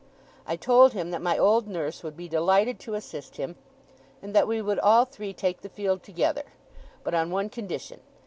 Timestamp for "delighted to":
2.27-2.95